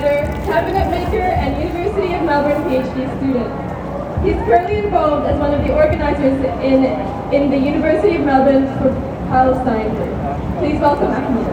writer, 0.00 0.26
cabinet 0.46 0.90
maker, 0.90 1.22
and 1.22 1.62
University 1.62 2.14
of 2.14 2.22
Melbourne 2.22 2.62
PhD 2.64 3.06
student. 3.18 4.24
He's 4.24 4.36
currently 4.46 4.78
involved 4.78 5.26
as 5.26 5.38
one 5.38 5.54
of 5.54 5.64
the 5.66 5.72
organizers 5.74 6.38
in, 6.62 6.84
in 7.32 7.50
the 7.50 7.58
University 7.58 8.16
of 8.16 8.24
Melbourne 8.24 8.66
for 8.78 8.90
Palestine 9.28 9.94
group. 9.94 10.58
Please 10.58 10.80
welcome 10.80 11.10
Ahmed. 11.10 11.46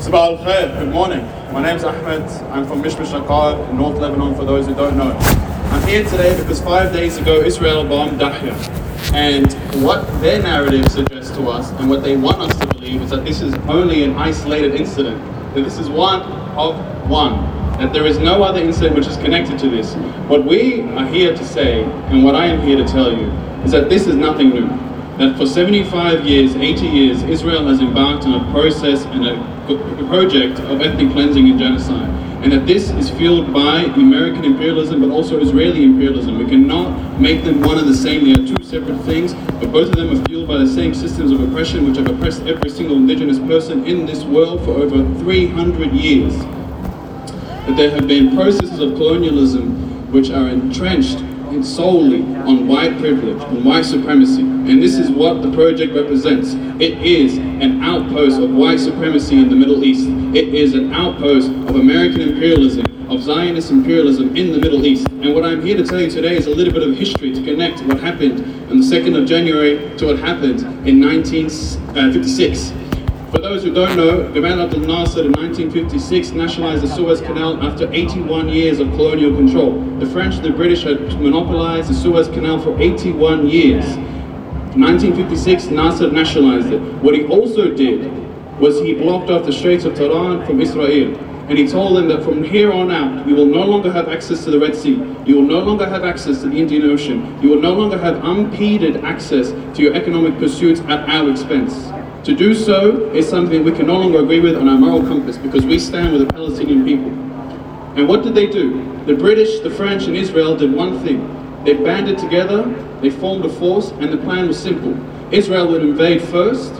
Sabah 0.00 0.32
al 0.32 0.38
Khair, 0.38 0.78
good 0.78 0.92
morning. 0.92 1.24
My 1.52 1.62
name 1.62 1.76
is 1.76 1.84
Ahmed. 1.84 2.22
I'm 2.52 2.66
from 2.66 2.82
Mishmish 2.82 3.12
Akkar 3.20 3.68
in 3.68 3.76
North 3.76 3.98
Lebanon, 3.98 4.34
for 4.34 4.44
those 4.44 4.66
who 4.66 4.74
don't 4.74 4.96
know. 4.96 5.12
I'm 5.70 5.86
here 5.88 6.04
today 6.04 6.36
because 6.40 6.60
five 6.60 6.92
days 6.92 7.16
ago 7.18 7.40
Israel 7.40 7.84
bombed 7.84 8.20
Dahya. 8.20 8.54
And 9.14 9.52
what 9.84 10.04
their 10.20 10.42
narrative 10.42 10.90
suggests 10.90 11.30
to 11.36 11.48
us 11.48 11.70
and 11.80 11.88
what 11.88 12.02
they 12.02 12.16
want 12.16 12.38
us 12.40 12.58
to 12.58 12.66
believe 12.66 13.02
is 13.02 13.10
that 13.10 13.24
this 13.24 13.40
is 13.40 13.54
only 13.68 14.04
an 14.04 14.14
isolated 14.16 14.74
incident, 14.74 15.18
that 15.54 15.62
this 15.62 15.78
is 15.78 15.88
one 15.88 16.22
of 16.56 16.76
one, 17.08 17.34
that 17.78 17.92
there 17.92 18.06
is 18.06 18.18
no 18.18 18.42
other 18.42 18.60
incident 18.60 18.96
which 18.96 19.06
is 19.06 19.16
connected 19.16 19.58
to 19.60 19.70
this. 19.70 19.94
What 20.28 20.44
we 20.44 20.82
are 20.82 21.06
here 21.06 21.36
to 21.36 21.44
say, 21.44 21.84
and 21.84 22.24
what 22.24 22.34
I 22.34 22.46
am 22.46 22.60
here 22.60 22.76
to 22.76 22.84
tell 22.84 23.12
you, 23.12 23.30
is 23.64 23.72
that 23.72 23.88
this 23.88 24.06
is 24.06 24.16
nothing 24.16 24.50
new. 24.50 24.68
That 25.18 25.36
for 25.36 25.46
75 25.46 26.26
years, 26.26 26.56
80 26.56 26.86
years, 26.86 27.22
Israel 27.24 27.66
has 27.68 27.80
embarked 27.80 28.24
on 28.24 28.46
a 28.46 28.52
process 28.52 29.04
and 29.06 29.26
a 29.26 29.60
a 29.70 30.04
project 30.08 30.58
of 30.60 30.80
ethnic 30.80 31.12
cleansing 31.12 31.48
and 31.48 31.58
genocide. 31.58 32.29
And 32.42 32.52
that 32.52 32.66
this 32.66 32.90
is 32.90 33.10
fueled 33.10 33.52
by 33.52 33.82
American 33.82 34.44
imperialism, 34.44 35.00
but 35.02 35.10
also 35.10 35.38
Israeli 35.40 35.84
imperialism. 35.84 36.38
We 36.38 36.46
cannot 36.46 37.20
make 37.20 37.44
them 37.44 37.60
one 37.60 37.78
and 37.78 37.86
the 37.86 37.94
same. 37.94 38.24
They 38.24 38.32
are 38.32 38.46
two 38.46 38.64
separate 38.64 38.98
things, 39.02 39.34
but 39.34 39.70
both 39.70 39.90
of 39.90 39.96
them 39.96 40.10
are 40.10 40.24
fueled 40.26 40.48
by 40.48 40.56
the 40.56 40.66
same 40.66 40.94
systems 40.94 41.32
of 41.32 41.40
oppression 41.40 41.86
which 41.86 41.98
have 41.98 42.08
oppressed 42.08 42.42
every 42.44 42.70
single 42.70 42.96
indigenous 42.96 43.38
person 43.38 43.84
in 43.84 44.06
this 44.06 44.24
world 44.24 44.64
for 44.64 44.70
over 44.70 45.04
300 45.20 45.92
years. 45.92 46.34
That 47.66 47.76
there 47.76 47.90
have 47.90 48.08
been 48.08 48.34
processes 48.34 48.80
of 48.80 48.94
colonialism 48.94 50.10
which 50.10 50.30
are 50.30 50.48
entrenched 50.48 51.22
solely 51.62 52.22
on 52.22 52.66
white 52.66 52.96
privilege, 52.98 53.40
on 53.42 53.64
white 53.64 53.84
supremacy. 53.84 54.49
And 54.68 54.82
this 54.82 54.96
is 54.96 55.10
what 55.10 55.42
the 55.42 55.50
project 55.52 55.94
represents. 55.94 56.54
It 56.80 56.98
is 57.04 57.38
an 57.38 57.82
outpost 57.82 58.38
of 58.40 58.50
white 58.50 58.78
supremacy 58.78 59.40
in 59.40 59.48
the 59.48 59.56
Middle 59.56 59.82
East. 59.84 60.06
It 60.36 60.54
is 60.54 60.74
an 60.74 60.92
outpost 60.92 61.48
of 61.48 61.76
American 61.76 62.20
imperialism, 62.20 62.84
of 63.10 63.22
Zionist 63.22 63.70
imperialism 63.70 64.36
in 64.36 64.52
the 64.52 64.58
Middle 64.58 64.84
East. 64.84 65.08
And 65.08 65.34
what 65.34 65.44
I'm 65.44 65.62
here 65.62 65.76
to 65.76 65.84
tell 65.84 66.00
you 66.00 66.10
today 66.10 66.36
is 66.36 66.46
a 66.46 66.50
little 66.50 66.72
bit 66.72 66.82
of 66.82 66.94
history 66.94 67.32
to 67.34 67.42
connect 67.42 67.82
what 67.82 68.00
happened 68.00 68.40
on 68.70 68.78
the 68.80 68.84
2nd 68.84 69.20
of 69.20 69.26
January 69.26 69.96
to 69.96 70.06
what 70.06 70.18
happened 70.18 70.60
in 70.86 71.00
1956. 71.00 72.70
Uh, 72.70 72.80
for 73.30 73.38
those 73.38 73.62
who 73.62 73.72
don't 73.72 73.96
know, 73.96 74.28
Gamal 74.32 74.64
Abdel 74.64 74.80
Nasser 74.80 75.20
in 75.24 75.32
1956 75.32 76.32
nationalized 76.32 76.82
the 76.82 76.88
Suez 76.88 77.20
Canal 77.20 77.62
after 77.62 77.90
81 77.92 78.48
years 78.48 78.80
of 78.80 78.88
colonial 78.90 79.34
control. 79.34 79.80
The 80.00 80.06
French 80.06 80.34
and 80.34 80.44
the 80.44 80.50
British 80.50 80.82
had 80.82 81.00
monopolized 81.20 81.88
the 81.90 81.94
Suez 81.94 82.28
Canal 82.28 82.60
for 82.60 82.78
81 82.80 83.48
years. 83.48 83.84
In 84.74 84.82
1956, 84.82 85.66
Nasser 85.66 86.12
nationalized 86.12 86.70
it. 86.70 86.78
What 87.02 87.14
he 87.14 87.24
also 87.26 87.74
did 87.74 88.08
was 88.60 88.80
he 88.80 88.94
blocked 88.94 89.28
off 89.28 89.44
the 89.44 89.52
Straits 89.52 89.84
of 89.84 89.94
Tiran 89.94 90.46
from 90.46 90.60
Israel. 90.60 91.16
And 91.48 91.58
he 91.58 91.66
told 91.66 91.96
them 91.96 92.06
that 92.06 92.22
from 92.22 92.44
here 92.44 92.72
on 92.72 92.92
out, 92.92 93.26
you 93.26 93.34
will 93.34 93.46
no 93.46 93.64
longer 93.64 93.90
have 93.90 94.08
access 94.08 94.44
to 94.44 94.52
the 94.52 94.60
Red 94.60 94.76
Sea. 94.76 94.94
You 95.26 95.34
will 95.34 95.48
no 95.48 95.58
longer 95.58 95.88
have 95.88 96.04
access 96.04 96.42
to 96.42 96.48
the 96.48 96.56
Indian 96.56 96.84
Ocean. 96.84 97.42
You 97.42 97.48
will 97.48 97.60
no 97.60 97.74
longer 97.74 97.98
have 97.98 98.24
unimpeded 98.24 98.98
access 98.98 99.50
to 99.50 99.82
your 99.82 99.94
economic 99.94 100.38
pursuits 100.38 100.78
at 100.82 101.08
our 101.08 101.28
expense. 101.28 101.90
To 102.28 102.36
do 102.36 102.54
so 102.54 103.10
is 103.12 103.28
something 103.28 103.64
we 103.64 103.72
can 103.72 103.88
no 103.88 103.98
longer 103.98 104.20
agree 104.20 104.38
with 104.38 104.54
on 104.54 104.68
our 104.68 104.78
moral 104.78 105.00
compass 105.00 105.36
because 105.36 105.66
we 105.66 105.80
stand 105.80 106.12
with 106.12 106.28
the 106.28 106.32
Palestinian 106.32 106.84
people. 106.84 107.10
And 107.98 108.06
what 108.06 108.22
did 108.22 108.36
they 108.36 108.46
do? 108.46 108.84
The 109.06 109.16
British, 109.16 109.58
the 109.60 109.70
French, 109.70 110.04
and 110.04 110.16
Israel 110.16 110.56
did 110.56 110.72
one 110.72 111.02
thing. 111.02 111.26
They 111.64 111.74
banded 111.74 112.18
together, 112.18 112.62
they 113.00 113.10
formed 113.10 113.44
a 113.44 113.48
force, 113.48 113.90
and 113.90 114.12
the 114.12 114.18
plan 114.18 114.48
was 114.48 114.58
simple. 114.58 114.96
Israel 115.32 115.68
would 115.68 115.82
invade 115.82 116.22
first, 116.22 116.72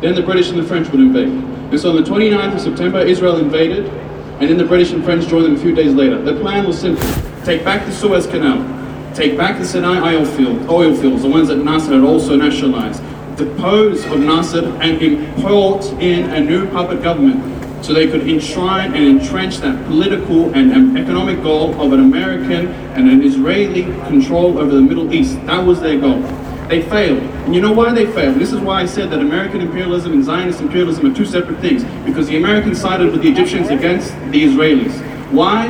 then 0.00 0.14
the 0.14 0.22
British 0.22 0.50
and 0.50 0.58
the 0.58 0.64
French 0.64 0.88
would 0.90 1.00
invade. 1.00 1.28
And 1.28 1.80
so 1.80 1.90
on 1.90 1.96
the 1.96 2.02
29th 2.02 2.54
of 2.54 2.60
September, 2.60 3.00
Israel 3.00 3.36
invaded, 3.38 3.86
and 3.86 4.48
then 4.48 4.56
the 4.56 4.64
British 4.64 4.92
and 4.92 5.04
French 5.04 5.26
joined 5.26 5.46
them 5.46 5.56
a 5.56 5.58
few 5.58 5.74
days 5.74 5.94
later. 5.94 6.20
The 6.20 6.38
plan 6.40 6.66
was 6.66 6.78
simple. 6.78 7.06
Take 7.44 7.64
back 7.64 7.86
the 7.86 7.92
Suez 7.92 8.26
Canal, 8.26 9.14
take 9.14 9.36
back 9.36 9.58
the 9.58 9.64
Sinai 9.64 10.14
oil, 10.14 10.24
field, 10.24 10.68
oil 10.68 10.94
fields, 10.94 11.22
the 11.22 11.28
ones 11.28 11.48
that 11.48 11.56
Nasser 11.56 11.94
had 11.94 12.04
also 12.04 12.36
nationalized, 12.36 13.02
depose 13.36 14.04
of 14.06 14.20
Nasser 14.20 14.66
and 14.80 15.00
import 15.02 15.84
in 16.00 16.30
a 16.30 16.40
new 16.40 16.68
puppet 16.70 17.02
government 17.02 17.57
so 17.82 17.92
they 17.92 18.08
could 18.08 18.28
enshrine 18.28 18.94
and 18.94 19.20
entrench 19.20 19.58
that 19.58 19.84
political 19.86 20.52
and 20.54 20.98
economic 20.98 21.42
goal 21.42 21.80
of 21.80 21.92
an 21.92 22.00
American 22.00 22.68
and 22.94 23.08
an 23.08 23.22
Israeli 23.22 23.84
control 24.08 24.58
over 24.58 24.74
the 24.74 24.82
Middle 24.82 25.12
East. 25.12 25.34
That 25.46 25.64
was 25.64 25.80
their 25.80 25.98
goal. 25.98 26.20
They 26.68 26.82
failed. 26.82 27.22
And 27.22 27.54
you 27.54 27.62
know 27.62 27.72
why 27.72 27.92
they 27.92 28.06
failed? 28.06 28.36
This 28.36 28.52
is 28.52 28.60
why 28.60 28.82
I 28.82 28.86
said 28.86 29.10
that 29.10 29.20
American 29.20 29.62
imperialism 29.62 30.12
and 30.12 30.22
Zionist 30.22 30.60
imperialism 30.60 31.10
are 31.10 31.14
two 31.14 31.24
separate 31.24 31.60
things. 31.60 31.82
Because 32.04 32.28
the 32.28 32.36
Americans 32.36 32.78
sided 32.78 33.10
with 33.10 33.22
the 33.22 33.30
Egyptians 33.30 33.70
against 33.70 34.10
the 34.30 34.44
Israelis. 34.44 34.92
Why? 35.32 35.68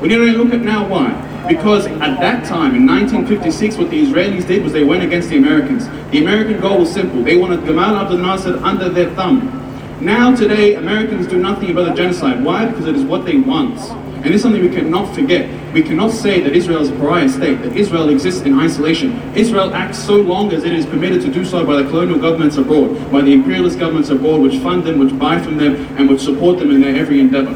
We 0.00 0.08
need 0.08 0.16
to 0.16 0.32
look 0.32 0.54
at 0.54 0.60
now 0.60 0.86
why. 0.86 1.26
Because 1.48 1.86
at 1.86 2.20
that 2.20 2.44
time, 2.44 2.76
in 2.76 2.86
1956, 2.86 3.78
what 3.78 3.90
the 3.90 4.00
Israelis 4.00 4.46
did 4.46 4.62
was 4.62 4.72
they 4.72 4.84
went 4.84 5.02
against 5.02 5.28
the 5.28 5.38
Americans. 5.38 5.88
The 6.12 6.18
American 6.22 6.60
goal 6.60 6.78
was 6.78 6.92
simple. 6.92 7.24
They 7.24 7.36
wanted 7.36 7.60
Gamal 7.60 8.00
Abdel 8.00 8.18
Nasser 8.18 8.56
under 8.58 8.88
their 8.88 9.10
thumb. 9.16 9.59
Now, 10.00 10.34
today, 10.34 10.76
Americans 10.76 11.26
do 11.26 11.36
nothing 11.36 11.70
about 11.70 11.90
the 11.90 11.94
genocide. 11.94 12.42
Why? 12.42 12.64
Because 12.64 12.86
it 12.86 12.96
is 12.96 13.04
what 13.04 13.26
they 13.26 13.36
want. 13.36 13.78
And 14.24 14.28
it's 14.28 14.42
something 14.42 14.62
we 14.62 14.74
cannot 14.74 15.14
forget. 15.14 15.74
We 15.74 15.82
cannot 15.82 16.10
say 16.10 16.40
that 16.40 16.54
Israel 16.54 16.80
is 16.80 16.88
a 16.88 16.94
pariah 16.94 17.28
state, 17.28 17.60
that 17.60 17.76
Israel 17.76 18.08
exists 18.08 18.40
in 18.40 18.58
isolation. 18.58 19.20
Israel 19.34 19.74
acts 19.74 19.98
so 19.98 20.16
long 20.16 20.54
as 20.54 20.64
it 20.64 20.72
is 20.72 20.86
permitted 20.86 21.20
to 21.22 21.30
do 21.30 21.44
so 21.44 21.66
by 21.66 21.82
the 21.82 21.90
colonial 21.90 22.18
governments 22.18 22.56
abroad, 22.56 23.12
by 23.12 23.20
the 23.20 23.30
imperialist 23.30 23.78
governments 23.78 24.08
abroad, 24.08 24.40
which 24.40 24.56
fund 24.62 24.84
them, 24.84 24.98
which 25.00 25.18
buy 25.18 25.38
from 25.38 25.58
them, 25.58 25.74
and 25.98 26.08
which 26.08 26.22
support 26.22 26.58
them 26.58 26.70
in 26.70 26.80
their 26.80 26.96
every 26.96 27.20
endeavor. 27.20 27.52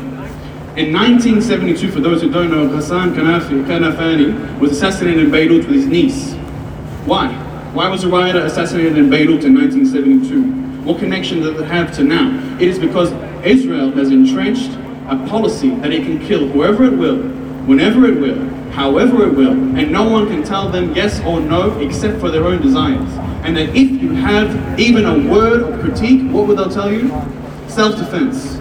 In 0.76 0.93
1972, 0.93 1.91
for 1.93 2.00
those 2.00 2.21
who 2.21 2.31
don't 2.31 2.50
know, 2.50 2.69
Ghassan 2.69 3.15
Kanafani 3.15 4.59
was 4.59 4.72
assassinated 4.72 5.25
in 5.25 5.31
Beirut 5.31 5.66
with 5.66 5.76
his 5.76 5.87
niece. 5.87 6.34
Why? 7.06 7.32
Why 7.72 7.88
was 7.88 8.05
a 8.05 8.09
rioter 8.09 8.41
assassinated 8.41 8.99
in 8.99 9.09
Beirut 9.09 9.44
in 9.44 9.55
1972? 9.55 10.63
What 10.84 10.99
connection 10.99 11.41
does 11.41 11.59
it 11.59 11.65
have 11.67 11.95
to 11.97 12.05
now? 12.05 12.56
It 12.61 12.69
is 12.69 12.78
because 12.78 13.11
Israel 13.45 13.91
has 13.93 14.11
entrenched 14.11 14.71
a 15.09 15.17
policy 15.28 15.71
that 15.77 15.93
it 15.93 16.03
can 16.03 16.19
kill 16.27 16.47
whoever 16.49 16.84
it 16.84 16.93
will, 16.93 17.22
whenever 17.65 18.05
it 18.05 18.21
will, 18.21 18.49
however 18.72 19.27
it 19.27 19.34
will, 19.34 19.53
and 19.53 19.91
no 19.91 20.09
one 20.09 20.27
can 20.27 20.43
tell 20.43 20.69
them 20.69 20.94
yes 20.94 21.21
or 21.25 21.41
no 21.41 21.78
except 21.81 22.21
for 22.21 22.31
their 22.31 22.44
own 22.44 22.61
desires. 22.61 23.11
And 23.44 23.56
that 23.56 23.71
if 23.71 24.03
you 24.03 24.15
have 24.15 24.78
even 24.78 25.06
a 25.06 25.33
word 25.33 25.62
of 25.62 25.81
critique, 25.81 26.31
what 26.31 26.47
will 26.47 26.56
they 26.56 26.75
tell 26.75 26.93
you? 26.93 27.09
Self-defense 27.69 28.61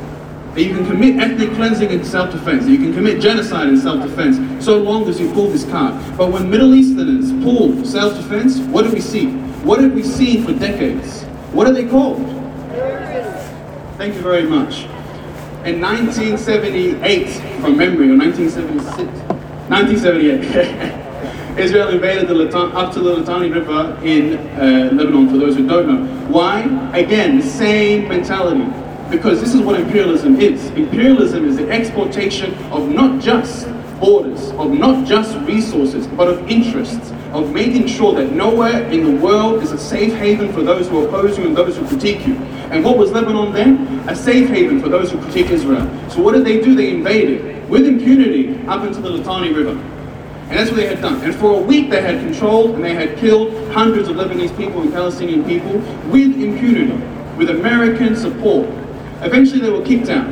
that 0.53 0.63
you 0.63 0.75
can 0.75 0.85
commit 0.85 1.19
ethnic 1.19 1.51
cleansing 1.55 1.89
in 1.89 2.05
self-defense, 2.05 2.65
that 2.65 2.71
you 2.71 2.77
can 2.77 2.93
commit 2.93 3.19
genocide 3.19 3.67
in 3.67 3.77
self-defense, 3.77 4.63
so 4.63 4.77
long 4.77 5.09
as 5.09 5.19
you 5.19 5.31
pull 5.33 5.47
this 5.47 5.65
card. 5.65 5.93
But 6.15 6.31
when 6.31 6.49
Middle 6.49 6.75
Easterners 6.75 7.31
pull 7.43 7.83
self-defense, 7.83 8.59
what 8.59 8.83
do 8.83 8.91
we 8.91 9.01
see? 9.01 9.31
What 9.63 9.79
did 9.79 9.95
we 9.95 10.03
see 10.03 10.43
for 10.43 10.53
decades? 10.53 11.22
What 11.53 11.67
are 11.67 11.73
they 11.73 11.87
called? 11.87 12.17
Thank 13.97 14.15
you 14.15 14.21
very 14.21 14.41
much. 14.41 14.85
In 15.65 15.79
1978, 15.79 17.29
from 17.61 17.77
memory, 17.77 18.09
or 18.09 18.17
1976, 18.17 19.07
1978, 19.69 21.57
Israel 21.59 21.89
invaded 21.89 22.27
the 22.27 22.57
up 22.57 22.91
to 22.93 22.99
the 22.99 23.15
Litani 23.17 23.53
River 23.53 23.99
in 24.03 24.39
uh, 24.57 24.89
Lebanon, 24.93 25.29
for 25.29 25.37
those 25.37 25.55
who 25.55 25.67
don't 25.67 25.87
know. 25.87 26.27
Why? 26.27 26.63
Again, 26.97 27.39
same 27.39 28.07
mentality 28.07 28.65
because 29.11 29.39
this 29.39 29.53
is 29.53 29.61
what 29.61 29.79
imperialism 29.79 30.41
is. 30.41 30.71
Imperialism 30.71 31.47
is 31.47 31.57
the 31.57 31.69
exportation 31.69 32.55
of 32.71 32.89
not 32.89 33.21
just 33.21 33.67
borders, 33.99 34.49
of 34.53 34.71
not 34.71 35.05
just 35.07 35.37
resources, 35.47 36.07
but 36.07 36.27
of 36.27 36.49
interests, 36.49 37.11
of 37.33 37.51
making 37.51 37.87
sure 37.87 38.13
that 38.13 38.31
nowhere 38.31 38.83
in 38.89 39.03
the 39.03 39.19
world 39.19 39.63
is 39.63 39.71
a 39.71 39.77
safe 39.77 40.13
haven 40.13 40.53
for 40.53 40.61
those 40.61 40.87
who 40.87 41.05
oppose 41.05 41.37
you 41.37 41.47
and 41.47 41.57
those 41.57 41.75
who 41.75 41.87
critique 41.87 42.25
you. 42.27 42.35
And 42.71 42.83
what 42.83 42.97
was 42.97 43.11
Lebanon 43.11 43.51
then? 43.51 44.07
A 44.07 44.15
safe 44.15 44.49
haven 44.49 44.79
for 44.79 44.87
those 44.87 45.11
who 45.11 45.19
critique 45.19 45.49
Israel. 45.49 45.87
So 46.09 46.21
what 46.21 46.33
did 46.33 46.45
they 46.45 46.61
do? 46.61 46.75
They 46.75 46.91
invaded 46.91 47.67
with 47.69 47.87
impunity 47.87 48.55
up 48.67 48.85
into 48.85 49.01
the 49.01 49.09
Litani 49.09 49.55
River. 49.55 49.71
And 49.71 50.51
that's 50.59 50.69
what 50.69 50.77
they 50.77 50.85
had 50.85 51.01
done. 51.01 51.19
And 51.21 51.33
for 51.33 51.59
a 51.59 51.61
week 51.61 51.89
they 51.89 52.01
had 52.01 52.19
controlled 52.19 52.75
and 52.75 52.83
they 52.83 52.93
had 52.93 53.17
killed 53.17 53.51
hundreds 53.71 54.09
of 54.09 54.17
Lebanese 54.17 54.55
people 54.55 54.81
and 54.81 54.93
Palestinian 54.93 55.43
people 55.43 55.79
with 56.11 56.39
impunity, 56.39 56.93
with 57.37 57.49
American 57.49 58.15
support. 58.15 58.67
Eventually 59.21 59.61
they 59.61 59.71
were 59.71 59.83
kicked 59.83 60.09
out. 60.09 60.27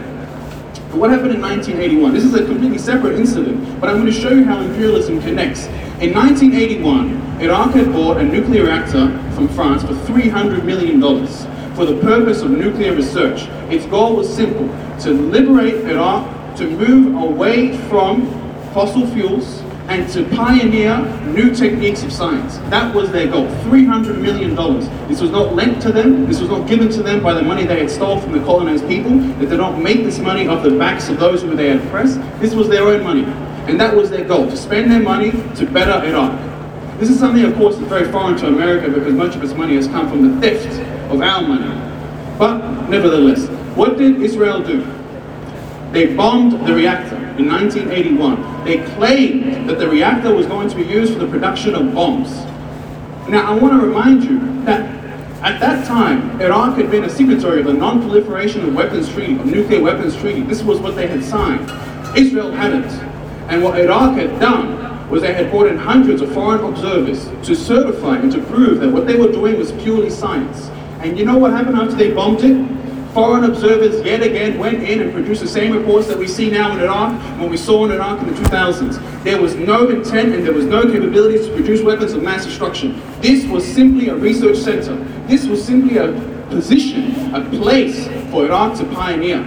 But 0.91 0.99
what 0.99 1.09
happened 1.09 1.33
in 1.33 1.41
1981? 1.41 2.13
This 2.13 2.25
is 2.25 2.33
a 2.33 2.43
completely 2.43 2.77
separate 2.77 3.17
incident, 3.17 3.79
but 3.79 3.89
I'm 3.89 3.95
going 3.95 4.11
to 4.11 4.11
show 4.11 4.31
you 4.31 4.43
how 4.43 4.59
imperialism 4.59 5.21
connects. 5.21 5.67
In 6.01 6.13
1981, 6.13 7.39
Iraq 7.39 7.75
had 7.75 7.93
bought 7.93 8.17
a 8.17 8.23
nuclear 8.23 8.65
reactor 8.65 9.07
from 9.33 9.47
France 9.47 9.83
for 9.83 9.93
$300 9.93 10.65
million 10.65 10.99
for 11.75 11.85
the 11.85 11.97
purpose 12.01 12.41
of 12.41 12.51
nuclear 12.51 12.93
research. 12.93 13.43
Its 13.71 13.85
goal 13.85 14.17
was 14.17 14.27
simple, 14.35 14.67
to 14.99 15.11
liberate 15.11 15.75
Iraq, 15.85 16.57
to 16.57 16.69
move 16.69 17.15
away 17.15 17.77
from 17.87 18.27
fossil 18.73 19.07
fuels, 19.11 19.60
and 19.87 20.09
to 20.13 20.23
pioneer 20.35 20.99
new 21.25 21.53
techniques 21.53 22.03
of 22.03 22.11
science. 22.11 22.57
That 22.69 22.93
was 22.93 23.11
their 23.11 23.27
goal, 23.27 23.47
$300 23.63 24.19
million. 24.19 24.55
This 25.07 25.21
was 25.21 25.31
not 25.31 25.53
lent 25.53 25.81
to 25.81 25.91
them, 25.91 26.27
this 26.27 26.39
was 26.39 26.49
not 26.49 26.67
given 26.67 26.89
to 26.91 27.03
them 27.03 27.21
by 27.21 27.33
the 27.33 27.41
money 27.41 27.65
they 27.65 27.79
had 27.79 27.89
stole 27.89 28.19
from 28.19 28.31
the 28.31 28.39
colonized 28.39 28.87
people. 28.87 29.11
They 29.11 29.45
did 29.45 29.57
not 29.57 29.81
make 29.81 30.03
this 30.03 30.19
money 30.19 30.47
off 30.47 30.63
the 30.63 30.77
backs 30.77 31.09
of 31.09 31.19
those 31.19 31.41
who 31.41 31.55
they 31.55 31.69
had 31.69 31.85
oppressed. 31.85 32.19
This 32.39 32.53
was 32.53 32.69
their 32.69 32.83
own 32.83 33.03
money. 33.03 33.23
And 33.67 33.79
that 33.79 33.95
was 33.95 34.09
their 34.09 34.23
goal, 34.23 34.49
to 34.49 34.57
spend 34.57 34.91
their 34.91 35.01
money 35.01 35.31
to 35.31 35.65
better 35.65 36.05
Iraq. 36.05 36.39
This 36.99 37.09
is 37.09 37.19
something, 37.19 37.43
of 37.43 37.55
course, 37.55 37.77
that's 37.77 37.89
very 37.89 38.11
foreign 38.11 38.37
to 38.37 38.47
America 38.47 38.89
because 38.89 39.13
much 39.13 39.35
of 39.35 39.43
its 39.43 39.53
money 39.53 39.75
has 39.75 39.87
come 39.87 40.09
from 40.09 40.39
the 40.39 40.41
theft 40.41 40.79
of 41.11 41.21
our 41.21 41.41
money. 41.41 41.67
But 42.37 42.89
nevertheless, 42.89 43.47
what 43.75 43.97
did 43.97 44.21
Israel 44.21 44.61
do? 44.61 44.81
They 45.91 46.15
bombed 46.15 46.65
the 46.65 46.73
reactor 46.73 47.17
in 47.37 47.47
1981. 47.47 48.63
They 48.63 48.77
claimed 48.95 49.69
that 49.69 49.77
the 49.77 49.89
reactor 49.89 50.33
was 50.33 50.45
going 50.45 50.69
to 50.69 50.75
be 50.75 50.83
used 50.83 51.13
for 51.13 51.19
the 51.19 51.27
production 51.27 51.75
of 51.75 51.93
bombs. 51.93 52.29
Now, 53.29 53.51
I 53.51 53.55
want 53.59 53.79
to 53.79 53.85
remind 53.85 54.23
you 54.23 54.39
that 54.63 55.01
at 55.41 55.59
that 55.59 55.85
time, 55.87 56.39
Iraq 56.39 56.77
had 56.77 56.91
been 56.91 57.03
a 57.03 57.09
signatory 57.09 57.59
of 57.61 57.65
the 57.65 57.73
Non-Proliferation 57.73 58.63
of 58.63 58.75
Weapons 58.75 59.09
Treaty, 59.09 59.33
of 59.33 59.45
Nuclear 59.45 59.81
Weapons 59.81 60.15
Treaty. 60.15 60.41
This 60.41 60.63
was 60.63 60.79
what 60.79 60.95
they 60.95 61.07
had 61.07 61.23
signed. 61.23 61.69
Israel 62.17 62.51
hadn't. 62.51 62.91
And 63.49 63.63
what 63.63 63.79
Iraq 63.79 64.15
had 64.15 64.39
done 64.39 65.09
was 65.09 65.23
they 65.23 65.33
had 65.33 65.51
brought 65.51 65.67
in 65.67 65.77
hundreds 65.77 66.21
of 66.21 66.31
foreign 66.33 66.63
observers 66.63 67.25
to 67.45 67.53
certify 67.53 68.17
and 68.17 68.31
to 68.31 68.41
prove 68.43 68.79
that 68.79 68.89
what 68.89 69.07
they 69.07 69.17
were 69.17 69.31
doing 69.31 69.57
was 69.57 69.71
purely 69.73 70.09
science. 70.09 70.69
And 71.01 71.19
you 71.19 71.25
know 71.25 71.37
what 71.37 71.51
happened 71.51 71.75
after 71.75 71.95
they 71.95 72.11
bombed 72.11 72.41
it? 72.43 72.55
Foreign 73.13 73.43
observers 73.43 74.05
yet 74.05 74.23
again 74.23 74.57
went 74.57 74.83
in 74.83 75.01
and 75.01 75.11
produced 75.11 75.41
the 75.41 75.47
same 75.47 75.75
reports 75.75 76.07
that 76.07 76.17
we 76.17 76.27
see 76.29 76.49
now 76.49 76.71
in 76.71 76.79
Iraq, 76.79 77.39
what 77.41 77.49
we 77.49 77.57
saw 77.57 77.83
in 77.83 77.91
Iraq 77.91 78.21
in 78.21 78.33
the 78.33 78.41
2000s. 78.41 79.23
There 79.23 79.41
was 79.41 79.53
no 79.55 79.89
intent 79.89 80.33
and 80.33 80.45
there 80.45 80.53
was 80.53 80.63
no 80.63 80.83
capabilities 80.83 81.47
to 81.47 81.53
produce 81.53 81.81
weapons 81.81 82.13
of 82.13 82.23
mass 82.23 82.45
destruction. 82.45 83.01
This 83.19 83.45
was 83.45 83.65
simply 83.65 84.07
a 84.07 84.15
research 84.15 84.57
center. 84.57 84.95
This 85.27 85.45
was 85.45 85.61
simply 85.61 85.97
a 85.97 86.13
position, 86.49 87.35
a 87.35 87.43
place 87.49 88.07
for 88.31 88.45
Iraq 88.45 88.77
to 88.77 88.85
pioneer, 88.85 89.43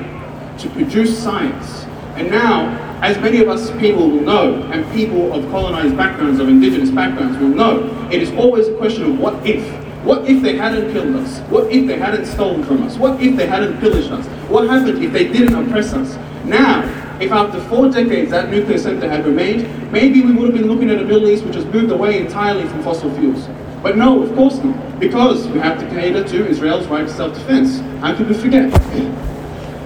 to 0.59 0.69
produce 0.69 1.19
science. 1.19 1.85
And 2.17 2.31
now, 2.31 2.69
as 3.01 3.19
many 3.19 3.39
of 3.41 3.49
us 3.49 3.71
people 3.81 4.11
will 4.11 4.21
know, 4.21 4.63
and 4.73 4.91
people 4.93 5.33
of 5.33 5.51
colonized 5.51 5.97
backgrounds, 5.97 6.39
of 6.39 6.49
indigenous 6.49 6.91
backgrounds 6.91 7.39
will 7.39 7.49
know, 7.49 8.09
it 8.13 8.21
is 8.21 8.31
always 8.33 8.69
a 8.69 8.77
question 8.77 9.05
of 9.05 9.19
what 9.19 9.35
if. 9.47 9.84
What 10.05 10.29
if 10.29 10.43
they 10.43 10.57
hadn't 10.57 10.93
killed 10.93 11.17
us? 11.17 11.39
What 11.49 11.73
if 11.73 11.87
they 11.87 11.99
hadn't 11.99 12.27
stolen 12.27 12.63
from 12.65 12.83
us? 12.83 12.99
What 12.99 13.23
if 13.23 13.37
they 13.37 13.47
hadn't 13.47 13.81
pillaged 13.81 14.13
us? 14.13 14.27
What 14.51 14.69
happened 14.69 15.03
if 15.03 15.13
they 15.13 15.29
didn't 15.29 15.55
oppress 15.55 15.95
us? 15.95 16.17
Now, 16.45 16.83
if 17.21 17.33
after 17.33 17.59
four 17.71 17.89
decades 17.89 18.31
that 18.31 18.51
nuclear 18.51 18.77
center 18.77 19.09
had 19.09 19.25
remained, 19.25 19.91
maybe 19.91 20.21
we 20.21 20.33
would 20.33 20.51
have 20.51 20.59
been 20.59 20.71
looking 20.71 20.91
at 20.91 21.01
a 21.01 21.05
Middle 21.05 21.31
East 21.31 21.45
which 21.45 21.55
has 21.55 21.65
moved 21.65 21.91
away 21.91 22.19
entirely 22.21 22.69
from 22.69 22.83
fossil 22.83 23.11
fuels. 23.17 23.49
But 23.83 23.97
no, 23.97 24.23
of 24.23 24.35
course 24.35 24.59
not, 24.59 25.01
because 25.01 25.47
we 25.49 25.59
have 25.61 25.81
to 25.81 25.89
cater 25.89 26.23
to 26.23 26.49
Israel's 26.49 26.87
right 26.89 27.07
to 27.07 27.13
self-defense. 27.13 27.81
How 28.01 28.15
could 28.15 28.29
we 28.29 28.35
forget? 28.35 28.73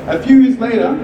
A 0.09 0.21
few 0.21 0.41
years 0.41 0.59
later, 0.59 0.97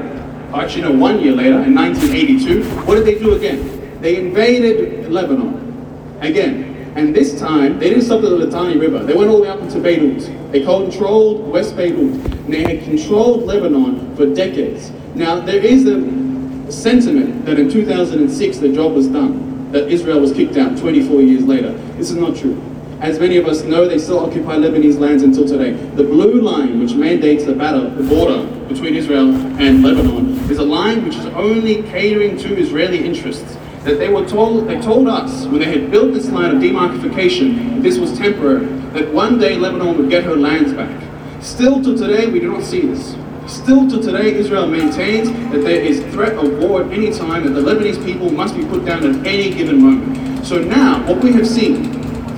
actually 0.52 0.82
no, 0.82 0.92
one 0.92 1.20
year 1.20 1.32
later, 1.32 1.62
in 1.62 1.74
1982, 1.74 2.64
what 2.84 2.96
did 2.96 3.04
they 3.04 3.18
do 3.18 3.34
again? 3.34 4.00
They 4.00 4.16
invaded 4.16 5.12
Lebanon. 5.12 6.18
Again, 6.20 6.73
and 6.94 7.14
this 7.14 7.38
time, 7.40 7.80
they 7.80 7.88
didn't 7.88 8.04
stop 8.04 8.22
at 8.22 8.30
the 8.30 8.36
Litani 8.36 8.80
River. 8.80 9.00
They 9.00 9.14
went 9.14 9.28
all 9.28 9.38
the 9.38 9.42
way 9.42 9.48
up 9.48 9.60
into 9.60 9.80
Beirut. 9.80 10.30
They 10.52 10.62
controlled 10.62 11.46
West 11.48 11.76
Beirut. 11.76 11.98
And 11.98 12.52
they 12.52 12.62
had 12.62 12.84
controlled 12.84 13.42
Lebanon 13.44 14.14
for 14.14 14.32
decades. 14.32 14.92
Now, 15.16 15.40
there 15.40 15.60
is 15.60 15.86
a 15.88 16.70
sentiment 16.70 17.44
that 17.46 17.58
in 17.58 17.68
2006 17.68 18.58
the 18.58 18.72
job 18.72 18.92
was 18.92 19.08
done, 19.08 19.72
that 19.72 19.88
Israel 19.88 20.20
was 20.20 20.32
kicked 20.32 20.56
out 20.56 20.78
24 20.78 21.20
years 21.22 21.44
later. 21.44 21.72
This 21.96 22.10
is 22.10 22.16
not 22.16 22.36
true. 22.36 22.62
As 23.00 23.18
many 23.18 23.38
of 23.38 23.46
us 23.46 23.64
know, 23.64 23.88
they 23.88 23.98
still 23.98 24.20
occupy 24.20 24.54
Lebanese 24.56 24.98
lands 24.98 25.24
until 25.24 25.46
today. 25.46 25.72
The 25.72 26.04
blue 26.04 26.40
line, 26.40 26.80
which 26.80 26.94
mandates 26.94 27.44
the, 27.44 27.54
battle, 27.54 27.90
the 27.90 28.04
border 28.04 28.46
between 28.68 28.94
Israel 28.94 29.34
and 29.60 29.82
Lebanon, 29.82 30.38
is 30.48 30.58
a 30.58 30.64
line 30.64 31.04
which 31.04 31.16
is 31.16 31.26
only 31.26 31.82
catering 31.82 32.38
to 32.38 32.56
Israeli 32.56 33.04
interests 33.04 33.58
that 33.84 33.98
they 33.98 34.08
were 34.08 34.26
told, 34.26 34.66
they 34.66 34.80
told 34.80 35.08
us 35.08 35.44
when 35.46 35.60
they 35.60 35.66
had 35.66 35.90
built 35.90 36.14
this 36.14 36.30
line 36.30 36.54
of 36.54 36.60
demarcation, 36.60 37.82
this 37.82 37.98
was 37.98 38.16
temporary, 38.16 38.64
that 38.92 39.12
one 39.12 39.38
day 39.38 39.56
Lebanon 39.56 39.98
would 39.98 40.08
get 40.08 40.24
her 40.24 40.36
lands 40.36 40.72
back. 40.72 41.02
Still 41.42 41.82
to 41.82 41.96
today, 41.96 42.26
we 42.26 42.40
do 42.40 42.50
not 42.50 42.62
see 42.62 42.80
this. 42.80 43.14
Still 43.46 43.86
to 43.90 44.00
today, 44.00 44.34
Israel 44.34 44.66
maintains 44.66 45.30
that 45.52 45.62
there 45.62 45.82
is 45.82 46.00
threat 46.14 46.32
of 46.32 46.58
war 46.58 46.82
at 46.82 46.92
any 46.92 47.12
time, 47.12 47.46
and 47.46 47.54
the 47.54 47.60
Lebanese 47.60 48.02
people 48.02 48.30
must 48.32 48.56
be 48.56 48.64
put 48.64 48.86
down 48.86 49.04
at 49.04 49.26
any 49.26 49.54
given 49.54 49.82
moment. 49.82 50.46
So 50.46 50.58
now, 50.58 51.06
what 51.06 51.22
we 51.22 51.32
have 51.32 51.46
seen 51.46 51.84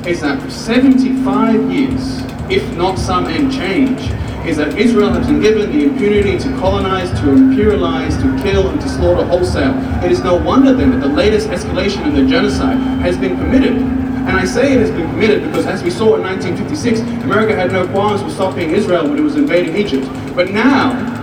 is 0.05 0.23
that 0.23 0.43
for 0.43 0.51
75 0.51 1.71
years, 1.71 2.23
if 2.51 2.77
not 2.77 2.99
some 2.99 3.27
end 3.27 3.53
change, 3.53 4.01
is 4.47 4.57
that 4.59 4.79
Israel 4.79 5.11
has 5.11 5.27
been 5.27 5.41
given 5.41 5.71
the 5.73 5.85
impunity 5.85 6.39
to 6.39 6.49
colonize, 6.59 7.11
to 7.21 7.27
imperialize, 7.27 8.17
to 8.23 8.43
kill, 8.43 8.69
and 8.69 8.81
to 8.81 8.89
slaughter 8.89 9.25
wholesale. 9.25 9.75
It 10.05 10.13
is 10.13 10.23
no 10.23 10.37
wonder 10.37 10.73
then 10.73 10.91
that 10.93 11.01
the 11.01 11.13
latest 11.13 11.49
escalation 11.49 12.07
in 12.07 12.15
the 12.15 12.27
genocide 12.31 12.79
has 13.01 13.17
been 13.17 13.37
committed. 13.37 13.73
And 14.27 14.37
I 14.37 14.45
say 14.45 14.73
it 14.73 14.81
has 14.81 14.91
been 14.91 15.09
committed 15.11 15.45
because 15.45 15.67
as 15.67 15.83
we 15.83 15.91
saw 15.91 16.17
in 16.17 16.23
1956, 16.23 17.01
America 17.25 17.55
had 17.55 17.73
no 17.73 17.87
qualms 17.89 18.23
with 18.23 18.35
stopping 18.35 18.71
Israel 18.71 19.09
when 19.09 19.19
it 19.19 19.23
was 19.23 19.37
invading 19.37 19.77
Egypt. 19.77 20.07
But 20.35 20.51
now, 20.51 21.16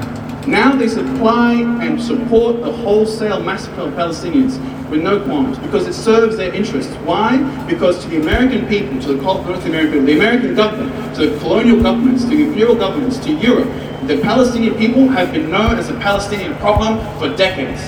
now 0.47 0.75
they 0.75 0.87
supply 0.87 1.53
and 1.53 2.01
support 2.01 2.61
the 2.61 2.71
wholesale 2.71 3.41
massacre 3.41 3.81
of 3.81 3.93
Palestinians 3.93 4.59
with 4.89 5.01
no 5.01 5.23
qualms 5.23 5.57
because 5.59 5.87
it 5.87 5.93
serves 5.93 6.37
their 6.37 6.53
interests. 6.53 6.93
Why? 6.97 7.37
Because 7.67 8.03
to 8.03 8.09
the 8.09 8.21
American 8.21 8.67
people, 8.67 8.99
to 9.01 9.13
the 9.13 9.21
North 9.21 9.65
American, 9.65 10.05
the 10.05 10.15
American 10.15 10.55
government, 10.55 11.15
to 11.15 11.29
the 11.29 11.39
colonial 11.39 11.81
governments, 11.81 12.23
to 12.23 12.29
the 12.29 12.43
imperial 12.43 12.75
governments, 12.75 13.17
to 13.19 13.33
Europe, 13.33 13.69
the 14.07 14.19
Palestinian 14.21 14.75
people 14.75 15.07
have 15.07 15.31
been 15.31 15.49
known 15.49 15.77
as 15.77 15.89
a 15.89 15.97
Palestinian 15.99 16.55
problem 16.57 16.99
for 17.17 17.35
decades. 17.35 17.81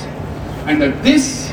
And 0.66 0.82
that 0.82 1.04
this 1.04 1.52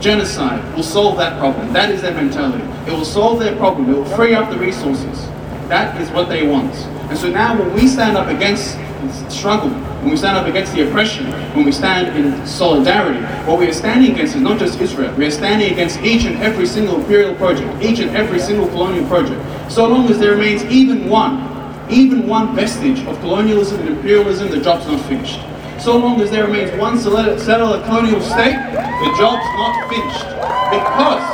genocide 0.00 0.74
will 0.74 0.82
solve 0.82 1.18
that 1.18 1.38
problem. 1.38 1.72
That 1.72 1.90
is 1.90 2.02
their 2.02 2.14
mentality. 2.14 2.64
It 2.90 2.92
will 2.92 3.04
solve 3.04 3.38
their 3.38 3.54
problem. 3.56 3.90
It 3.90 3.96
will 3.96 4.16
free 4.16 4.34
up 4.34 4.50
the 4.50 4.58
resources. 4.58 5.26
That 5.68 6.00
is 6.00 6.10
what 6.10 6.28
they 6.28 6.46
want. 6.46 6.74
And 7.10 7.18
so 7.18 7.30
now 7.30 7.58
when 7.58 7.72
we 7.74 7.86
stand 7.86 8.16
up 8.16 8.28
against 8.28 8.76
the 8.76 8.89
struggle, 9.28 9.70
when 10.00 10.10
we 10.10 10.16
stand 10.16 10.36
up 10.36 10.46
against 10.46 10.72
the 10.74 10.88
oppression, 10.88 11.26
when 11.54 11.64
we 11.64 11.72
stand 11.72 12.16
in 12.16 12.46
solidarity, 12.46 13.20
what 13.46 13.58
we 13.58 13.68
are 13.68 13.72
standing 13.72 14.12
against 14.12 14.34
is 14.36 14.42
not 14.42 14.58
just 14.58 14.80
Israel. 14.80 15.14
We 15.14 15.26
are 15.26 15.30
standing 15.30 15.72
against 15.72 16.00
each 16.00 16.24
and 16.24 16.36
every 16.38 16.66
single 16.66 17.00
imperial 17.00 17.34
project, 17.36 17.82
each 17.82 18.00
and 18.00 18.16
every 18.16 18.38
single 18.38 18.68
colonial 18.68 19.06
project. 19.06 19.40
So 19.70 19.86
long 19.86 20.10
as 20.10 20.18
there 20.18 20.32
remains 20.32 20.64
even 20.64 21.08
one, 21.08 21.48
even 21.90 22.26
one 22.26 22.54
vestige 22.54 23.00
of 23.06 23.18
colonialism 23.20 23.80
and 23.80 23.88
imperialism, 23.96 24.50
the 24.50 24.60
job's 24.60 24.86
not 24.86 25.00
finished. 25.06 25.40
So 25.78 25.96
long 25.96 26.20
as 26.20 26.30
there 26.30 26.44
remains 26.46 26.70
one 26.78 26.98
settler 26.98 27.82
colonial 27.84 28.20
state, 28.20 28.54
the 28.54 29.14
job's 29.18 29.46
not 29.56 29.88
finished. 29.88 30.26
Because 30.70 31.29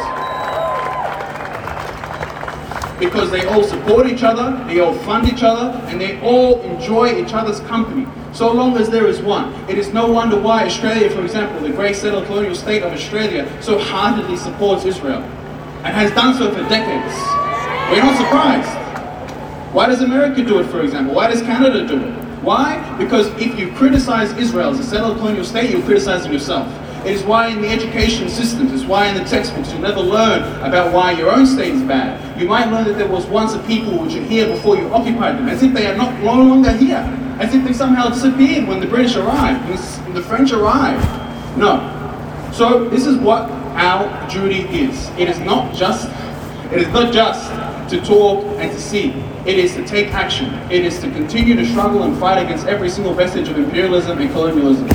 because 2.98 3.30
they 3.30 3.44
all 3.46 3.62
support 3.62 4.06
each 4.06 4.22
other, 4.22 4.62
they 4.66 4.80
all 4.80 4.94
fund 4.94 5.28
each 5.28 5.42
other, 5.42 5.76
and 5.88 6.00
they 6.00 6.20
all 6.20 6.60
enjoy 6.62 7.14
each 7.22 7.34
other's 7.34 7.60
company 7.60 8.06
so 8.32 8.52
long 8.52 8.76
as 8.76 8.90
there 8.90 9.06
is 9.06 9.20
one. 9.20 9.52
It 9.68 9.78
is 9.78 9.92
no 9.92 10.10
wonder 10.10 10.38
why 10.38 10.66
Australia, 10.66 11.10
for 11.10 11.22
example, 11.22 11.60
the 11.60 11.74
great 11.74 11.96
settled 11.96 12.26
colonial 12.26 12.54
state 12.54 12.82
of 12.82 12.92
Australia, 12.92 13.50
so 13.62 13.78
heartedly 13.78 14.36
supports 14.36 14.84
Israel 14.84 15.22
and 15.84 15.94
has 15.94 16.10
done 16.12 16.34
so 16.34 16.50
for 16.50 16.60
decades. 16.68 17.14
We're 17.90 18.02
not 18.02 18.16
surprised. 18.16 19.74
Why 19.74 19.86
does 19.86 20.02
America 20.02 20.42
do 20.42 20.58
it, 20.58 20.66
for 20.66 20.82
example? 20.82 21.14
Why 21.14 21.30
does 21.30 21.42
Canada 21.42 21.86
do 21.86 22.02
it? 22.02 22.12
Why? 22.42 22.96
Because 22.98 23.28
if 23.40 23.58
you 23.58 23.72
criticize 23.72 24.32
Israel 24.38 24.70
as 24.70 24.80
a 24.80 24.84
settled 24.84 25.18
colonial 25.18 25.44
state, 25.44 25.70
you're 25.70 25.82
criticizing 25.82 26.32
yourself. 26.32 26.66
It 27.06 27.14
is 27.14 27.22
why 27.22 27.48
in 27.48 27.62
the 27.62 27.68
education 27.68 28.28
systems, 28.28 28.72
it's 28.72 28.84
why 28.84 29.06
in 29.06 29.14
the 29.16 29.24
textbooks 29.24 29.70
you'll 29.72 29.82
never 29.82 30.00
learn 30.00 30.42
about 30.62 30.92
why 30.92 31.12
your 31.12 31.30
own 31.30 31.46
state 31.46 31.72
is 31.72 31.82
bad. 31.82 32.40
You 32.40 32.48
might 32.48 32.70
learn 32.70 32.84
that 32.86 32.98
there 32.98 33.08
was 33.08 33.26
once 33.26 33.54
a 33.54 33.60
people 33.60 33.98
which 33.98 34.14
are 34.14 34.24
here 34.24 34.46
before 34.48 34.76
you 34.76 34.92
occupied 34.92 35.38
them, 35.38 35.48
as 35.48 35.62
if 35.62 35.72
they 35.72 35.86
are 35.86 35.96
not 35.96 36.20
no 36.22 36.34
longer 36.34 36.72
here 36.72 37.04
as 37.38 37.54
if 37.54 37.64
they 37.64 37.72
somehow 37.72 38.08
disappeared 38.08 38.66
when 38.66 38.80
the 38.80 38.86
British 38.86 39.16
arrived, 39.16 39.68
when 39.68 40.14
the 40.14 40.22
French 40.22 40.52
arrived. 40.52 41.04
No. 41.58 41.92
So 42.52 42.88
this 42.88 43.06
is 43.06 43.16
what 43.18 43.50
our 43.76 44.28
duty 44.30 44.62
is. 44.62 45.08
It 45.18 45.28
is 45.28 45.38
not 45.40 45.74
just, 45.74 46.08
it 46.72 46.80
is 46.80 46.88
not 46.88 47.12
just 47.12 47.50
to 47.90 48.00
talk 48.04 48.44
and 48.58 48.72
to 48.72 48.80
see. 48.80 49.10
It 49.44 49.58
is 49.58 49.74
to 49.74 49.86
take 49.86 50.08
action. 50.14 50.54
It 50.70 50.84
is 50.84 50.98
to 51.00 51.10
continue 51.10 51.54
to 51.56 51.66
struggle 51.66 52.04
and 52.04 52.18
fight 52.18 52.42
against 52.42 52.66
every 52.66 52.88
single 52.88 53.12
vestige 53.12 53.48
of 53.48 53.58
imperialism 53.58 54.18
and 54.18 54.30
colonialism. 54.32 54.88